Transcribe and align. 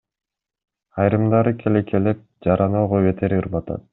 Айрымдары 1.03 1.53
келекелеп, 1.59 2.25
жараны 2.49 2.83
ого 2.87 3.05
бетер 3.11 3.39
ырбатат. 3.43 3.89